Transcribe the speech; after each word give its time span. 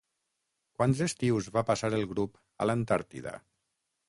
Quants 0.79 1.03
estius 1.07 1.49
va 1.59 1.65
passar 1.69 1.93
el 1.99 2.09
grup 2.15 2.41
a 2.65 2.69
l'Antàrtida? 2.71 3.37